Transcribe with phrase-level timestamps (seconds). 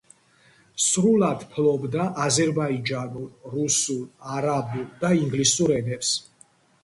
[0.85, 4.01] სრულად ფლობდა აზერბაიჯანულ, რუსულ,
[4.39, 6.15] არაბულ და ინგლისურ ენებს.